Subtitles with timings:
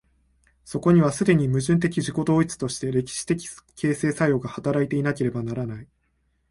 [0.65, 5.87] そこには既に矛盾的自己同一として歴史的形成作用が働いていなければならない。